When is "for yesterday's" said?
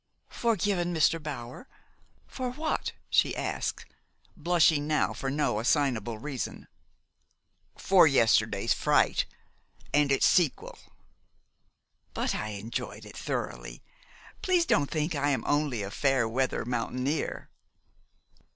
7.77-8.73